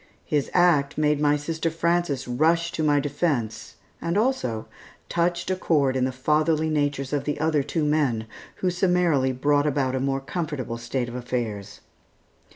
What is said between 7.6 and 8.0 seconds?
two